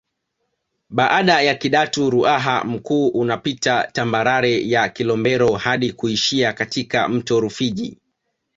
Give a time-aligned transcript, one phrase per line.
[0.89, 7.97] Baada ya Kidatu Ruaha Mkuu unapita tambarare ya Kilombero hadi kuishia katika mto Rufiji